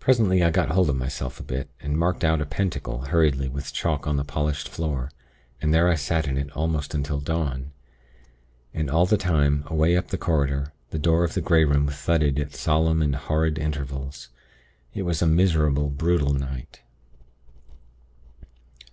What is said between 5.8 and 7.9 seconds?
I sat in it almost until dawn.